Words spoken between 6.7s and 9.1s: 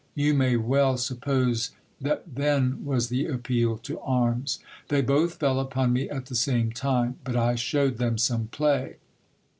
time, but I shewed them some play.